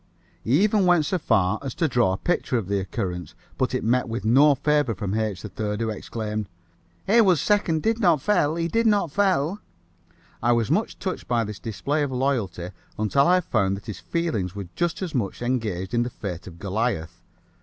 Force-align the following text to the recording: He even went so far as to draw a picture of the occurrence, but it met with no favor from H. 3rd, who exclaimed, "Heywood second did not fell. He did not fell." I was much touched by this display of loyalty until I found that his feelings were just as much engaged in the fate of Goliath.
He 0.43 0.63
even 0.63 0.87
went 0.87 1.05
so 1.05 1.19
far 1.19 1.59
as 1.61 1.75
to 1.75 1.87
draw 1.87 2.11
a 2.11 2.17
picture 2.17 2.57
of 2.57 2.67
the 2.67 2.79
occurrence, 2.79 3.35
but 3.59 3.75
it 3.75 3.83
met 3.83 4.09
with 4.09 4.25
no 4.25 4.55
favor 4.55 4.95
from 4.95 5.13
H. 5.13 5.43
3rd, 5.43 5.79
who 5.79 5.91
exclaimed, 5.91 6.49
"Heywood 7.05 7.37
second 7.37 7.83
did 7.83 7.99
not 7.99 8.19
fell. 8.19 8.55
He 8.55 8.67
did 8.67 8.87
not 8.87 9.11
fell." 9.11 9.59
I 10.41 10.53
was 10.53 10.71
much 10.71 10.97
touched 10.97 11.27
by 11.27 11.43
this 11.43 11.59
display 11.59 12.01
of 12.01 12.11
loyalty 12.11 12.71
until 12.97 13.27
I 13.27 13.41
found 13.41 13.77
that 13.77 13.85
his 13.85 13.99
feelings 13.99 14.55
were 14.55 14.69
just 14.75 15.03
as 15.03 15.13
much 15.13 15.43
engaged 15.43 15.93
in 15.93 16.01
the 16.01 16.09
fate 16.09 16.47
of 16.47 16.57
Goliath. 16.57 17.21